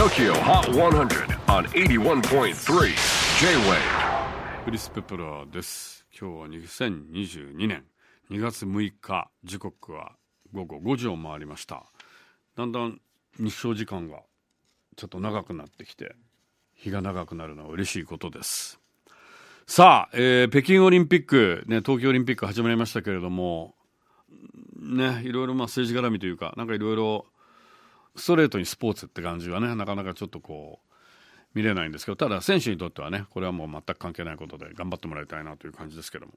[0.00, 2.54] TOKYO HOT 100 on 81.3
[3.38, 6.06] J-WAVE クリス・ペプラーです。
[6.18, 7.84] 今日は2022年。
[8.30, 10.12] 2月6日時刻は
[10.54, 11.84] 午後5時を回りました。
[12.56, 12.98] だんだん
[13.38, 14.20] 日照時間が
[14.96, 16.14] ちょっと長くなってきて
[16.72, 18.80] 日が長くなるのは嬉しいことです。
[19.66, 23.74] さあ、えー北京オリンピック、ね、東京オリンピック始まりましたけれども
[24.78, 27.26] ねいろいろまあ政治絡みというかなんかいろいろ
[28.16, 30.90] ストレートにスポーツって感じはねなかなかちょっとこう
[31.54, 36.32] 見れないんですけどただ選手にとってはねこれはもう全く関係ないことで頑張ってもらいたいなという感じですけども。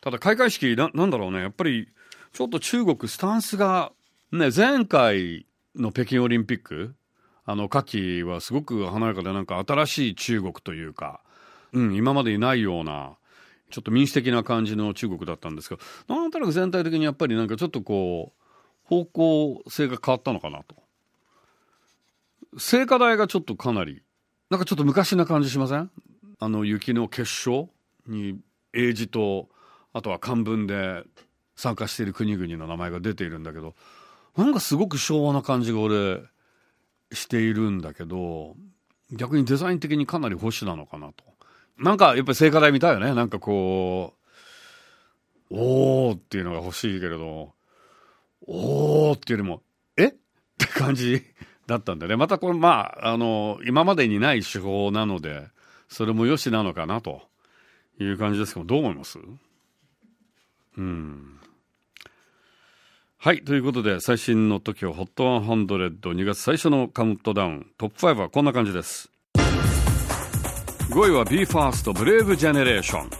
[0.00, 1.88] ただ開会式ななんだろうねやっぱり
[2.32, 3.92] ちょっと中国スタンスが
[4.32, 6.94] ね前回の北京オリンピック
[7.44, 11.20] あの夏季はすごく華やかでなんか新しい中国というか、
[11.72, 13.16] うん、今までにないような
[13.70, 18.40] ちょっと民主的な感じの中国だったんですけどなんとなく全体的にやっぱりなんかちょっとこう
[18.84, 20.79] 方向性が変わったのかなと。
[22.58, 24.02] 聖火台がちょっとかなり
[24.50, 25.90] なんかちょっと昔な感じしません？
[26.38, 27.68] あの雪の結晶
[28.06, 28.38] に
[28.72, 29.48] 英字と
[29.92, 31.04] あとは漢文で
[31.54, 33.74] 参加している国々の名前が出ているんだけど
[34.36, 36.22] なんかすごく昭和な感じが俺
[37.12, 38.56] しているんだけど
[39.12, 41.24] 逆にデザイン的にかなり保守なのかなと。
[41.78, 43.14] なんかやっぱり聖火台みたいよね。
[43.14, 44.14] なんかこ
[45.50, 47.52] うおーっていうのが欲しいけれど
[48.46, 49.62] おーっていうよりも
[49.96, 50.06] え？
[50.08, 50.14] っ
[50.58, 51.22] て感じ。
[51.70, 52.16] だったんでね。
[52.16, 55.46] またこれまああの今までにない手法なので
[55.88, 57.22] それもよしなのかなと
[57.98, 59.18] いう感じですけどどう思います？
[60.76, 61.38] うん。
[63.18, 69.10] はいということで最新の TOKIOHOT1002 月最初のカウントダウントップ5はこんな感じです。
[70.90, 73.10] 5位は BE:FIRST Brave Generation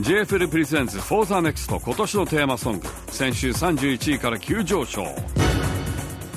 [0.00, 2.88] JFL presents For the Next 今年のテーマソング。
[3.06, 5.04] 先週31位から急上昇。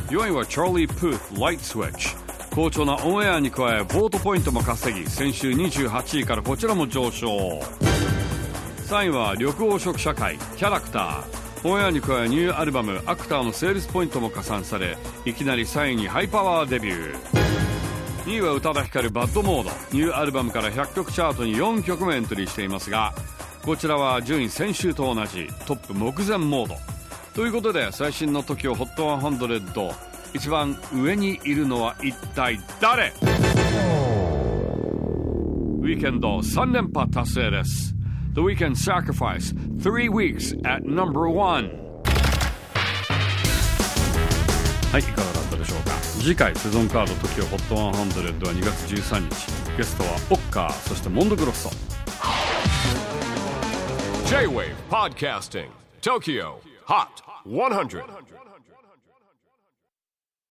[0.09, 2.16] 4位は Charlie Puth Light Switch
[2.56, 7.28] 好調なオンエアに加え vote ポイントも稼ぎ先週28位からこちらも上昇。
[8.88, 11.69] 3位は緑黄色社会キャラクター。
[11.69, 17.16] オンエアに加えニューアルバム「アクター」のセールスポイントも加算されいきなり3位にハイパワーデビュー。
[18.25, 19.72] 2位は宇多田ヒカルバッドモード。
[19.91, 23.13] ニューアルバムから100曲チャートに4曲もエントリーしていますが
[23.63, 26.97] こちらは順位先週と同じトップ目前モード。
[27.38, 29.94] ということで最新の TOKIOHOT100
[30.34, 33.09] 一番上にいるのは一体誰？
[33.09, 37.94] ウィーケンド3連覇達成です。
[38.34, 41.70] The Weekend Sacrifice 3 weeks at number one
[44.92, 45.92] はいいかがだったでしょうか？
[46.19, 49.30] 次回セゾンカード TOKIOHOT100 は2月13日。
[49.78, 51.69] ゲストはオッカーそしてモンドグロッソ。
[54.28, 55.68] J-WAVE PODCASTING
[56.02, 56.56] TOKYO
[56.88, 57.94] HOT 100.
[57.94, 58.66] 100.